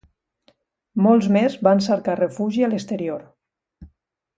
Molts 1.09 1.27
més 1.37 1.59
van 1.69 1.85
cercar 1.91 2.19
refugi 2.25 2.67
a 2.67 2.71
l'exterior. 2.75 3.25